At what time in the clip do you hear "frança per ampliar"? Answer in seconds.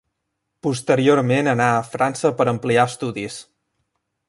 1.91-2.89